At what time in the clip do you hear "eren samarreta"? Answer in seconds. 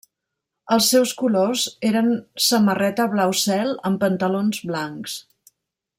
1.91-3.07